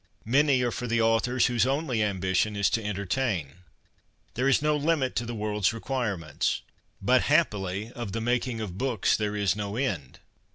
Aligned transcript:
Many 0.25 0.63
are 0.63 0.71
for 0.71 0.87
the 0.87 0.99
authors 0.99 1.45
whose 1.45 1.67
only 1.67 2.01
ambition 2.01 2.55
is 2.55 2.71
to 2.71 2.83
entertain. 2.83 3.57
There 4.33 4.47
is 4.49 4.59
no 4.59 4.75
limit 4.75 5.15
to 5.17 5.27
the 5.27 5.35
world's 5.35 5.73
requirements. 5.73 6.63
But, 6.99 7.21
happily,' 7.25 7.91
of 7.95 8.11
the 8.11 8.19
making 8.19 8.61
of 8.61 8.79
books 8.79 9.15
there 9.15 9.35
is 9.35 9.55
no 9.55 9.75
end.' 9.75 10.17